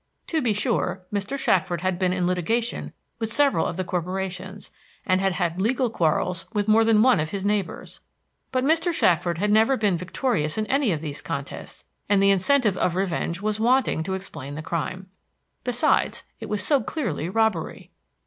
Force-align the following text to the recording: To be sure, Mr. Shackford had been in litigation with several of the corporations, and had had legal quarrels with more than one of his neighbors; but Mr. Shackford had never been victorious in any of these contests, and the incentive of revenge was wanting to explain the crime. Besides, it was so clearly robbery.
To 0.25 0.41
be 0.41 0.51
sure, 0.51 1.05
Mr. 1.13 1.37
Shackford 1.37 1.81
had 1.81 1.99
been 1.99 2.11
in 2.11 2.25
litigation 2.25 2.91
with 3.19 3.31
several 3.31 3.67
of 3.67 3.77
the 3.77 3.83
corporations, 3.83 4.71
and 5.05 5.21
had 5.21 5.33
had 5.33 5.61
legal 5.61 5.91
quarrels 5.91 6.47
with 6.53 6.67
more 6.67 6.83
than 6.83 7.03
one 7.03 7.19
of 7.19 7.29
his 7.29 7.45
neighbors; 7.45 7.99
but 8.51 8.63
Mr. 8.63 8.91
Shackford 8.91 9.37
had 9.37 9.51
never 9.51 9.77
been 9.77 9.97
victorious 9.99 10.57
in 10.57 10.65
any 10.65 10.91
of 10.91 11.01
these 11.01 11.21
contests, 11.21 11.85
and 12.09 12.19
the 12.19 12.31
incentive 12.31 12.75
of 12.77 12.95
revenge 12.95 13.41
was 13.43 13.59
wanting 13.59 14.01
to 14.01 14.15
explain 14.15 14.55
the 14.55 14.63
crime. 14.63 15.07
Besides, 15.63 16.23
it 16.39 16.49
was 16.49 16.65
so 16.65 16.81
clearly 16.81 17.29
robbery. 17.29 17.91